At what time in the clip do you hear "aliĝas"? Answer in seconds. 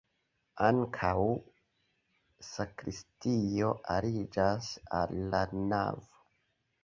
3.97-4.71